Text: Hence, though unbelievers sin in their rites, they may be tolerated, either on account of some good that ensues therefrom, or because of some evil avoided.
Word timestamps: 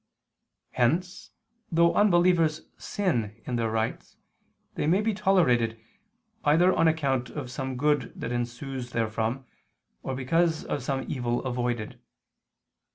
Hence, 0.71 1.29
though 1.71 1.93
unbelievers 1.93 2.61
sin 2.75 3.39
in 3.45 3.55
their 3.55 3.69
rites, 3.69 4.17
they 4.73 4.87
may 4.87 4.99
be 4.99 5.13
tolerated, 5.13 5.79
either 6.43 6.73
on 6.73 6.87
account 6.87 7.29
of 7.29 7.51
some 7.51 7.77
good 7.77 8.11
that 8.19 8.31
ensues 8.31 8.89
therefrom, 8.93 9.45
or 10.01 10.15
because 10.15 10.65
of 10.65 10.81
some 10.81 11.05
evil 11.07 11.45
avoided. 11.45 12.01